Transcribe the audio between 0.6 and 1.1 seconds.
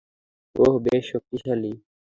ওহ, ও বেশ